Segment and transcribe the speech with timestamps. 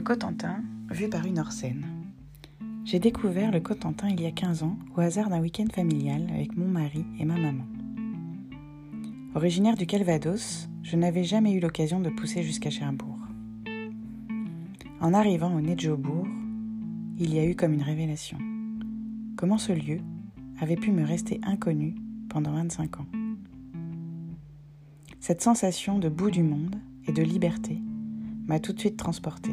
[0.00, 1.84] Le Cotentin, vu par une Orsène.
[2.86, 6.56] J'ai découvert le Cotentin il y a 15 ans au hasard d'un week-end familial avec
[6.56, 7.66] mon mari et ma maman.
[9.34, 13.18] Originaire du Calvados, je n'avais jamais eu l'occasion de pousser jusqu'à Cherbourg.
[15.02, 16.26] En arrivant au nez de Jobourg,
[17.18, 18.38] il y a eu comme une révélation.
[19.36, 20.00] Comment ce lieu
[20.62, 21.94] avait pu me rester inconnu
[22.30, 23.06] pendant 25 ans?
[25.20, 26.76] Cette sensation de bout du monde
[27.06, 27.82] et de liberté
[28.46, 29.52] m'a tout de suite transportée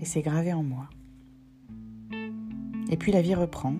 [0.00, 0.88] et s'est gravée en moi.
[2.90, 3.74] Et puis la vie reprend,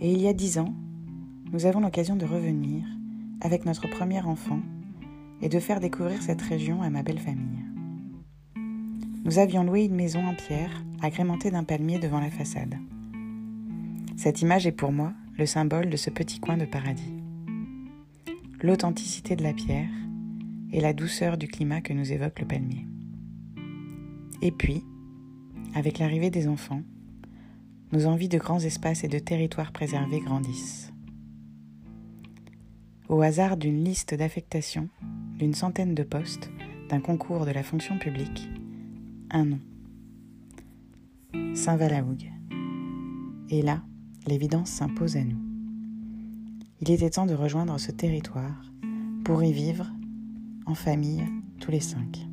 [0.00, 0.74] et il y a dix ans,
[1.52, 2.84] nous avons l'occasion de revenir
[3.40, 4.60] avec notre premier enfant
[5.42, 7.64] et de faire découvrir cette région à ma belle famille.
[9.24, 12.76] Nous avions loué une maison en pierre agrémentée d'un palmier devant la façade.
[14.16, 17.14] Cette image est pour moi le symbole de ce petit coin de paradis.
[18.62, 19.88] L'authenticité de la pierre
[20.72, 22.86] et la douceur du climat que nous évoque le palmier.
[24.42, 24.84] Et puis,
[25.74, 26.82] avec l'arrivée des enfants,
[27.92, 30.92] nos envies de grands espaces et de territoires préservés grandissent.
[33.08, 34.88] Au hasard d'une liste d'affectation,
[35.38, 36.50] d'une centaine de postes,
[36.88, 38.48] d'un concours de la fonction publique,
[39.30, 39.60] un nom.
[41.54, 42.30] Saint-Valahougue.
[43.48, 43.82] Et là,
[44.26, 45.38] l'évidence s'impose à nous.
[46.80, 48.62] Il était temps de rejoindre ce territoire
[49.24, 49.86] pour y vivre
[50.66, 51.24] en famille
[51.58, 52.29] tous les cinq.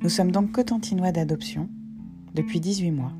[0.00, 1.68] Nous sommes donc cotentinois d'adoption
[2.32, 3.12] depuis 18 mois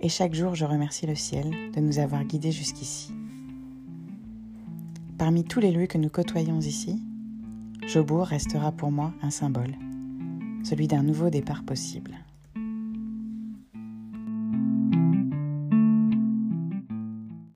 [0.00, 3.14] et chaque jour je remercie le ciel de nous avoir guidés jusqu'ici.
[5.18, 7.00] Parmi tous les lieux que nous côtoyons ici,
[7.86, 9.76] Jobourg restera pour moi un symbole,
[10.64, 12.16] celui d'un nouveau départ possible.